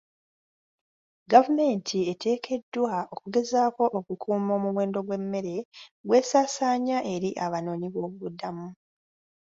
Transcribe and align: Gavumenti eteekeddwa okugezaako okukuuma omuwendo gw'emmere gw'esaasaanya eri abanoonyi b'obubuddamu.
Gavumenti 1.31 1.97
eteekeddwa 2.11 2.93
okugezaako 3.15 3.83
okukuuma 3.99 4.51
omuwendo 4.59 4.99
gw'emmere 5.07 5.55
gw'esaasaanya 6.05 6.97
eri 7.13 7.29
abanoonyi 7.45 7.87
b'obubuddamu. 7.93 8.67